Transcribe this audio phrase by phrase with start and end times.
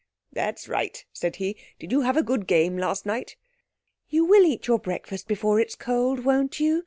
[0.33, 3.35] "That's right," said he; "did you have a good game last night?"
[4.09, 6.79] "You will eat your breakfast before it's cold, won't you?"